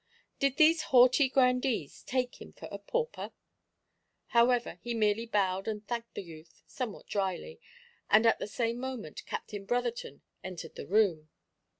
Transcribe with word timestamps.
Did 0.39 0.57
these 0.57 0.81
haughty 0.89 1.29
grandees 1.29 2.01
take 2.01 2.41
him 2.41 2.53
for 2.53 2.67
a 2.71 2.79
pauper? 2.79 3.33
However, 4.29 4.79
he 4.81 4.95
merely 4.95 5.27
bowed 5.27 5.67
and 5.67 5.87
thanked 5.87 6.15
the 6.15 6.23
youth 6.23 6.63
somewhat 6.65 7.05
drily, 7.05 7.61
and 8.09 8.25
at 8.25 8.39
the 8.39 8.47
same 8.47 8.79
moment 8.79 9.23
Captain 9.27 9.63
Brotherton 9.63 10.23
entered 10.43 10.73
the 10.73 10.87
room. 10.87 11.29